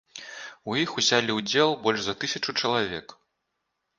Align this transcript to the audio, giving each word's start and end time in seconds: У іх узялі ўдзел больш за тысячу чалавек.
У 0.71 0.77
іх 0.83 0.93
узялі 1.01 1.35
ўдзел 1.39 1.75
больш 1.85 2.01
за 2.07 2.17
тысячу 2.23 2.57
чалавек. 2.61 3.17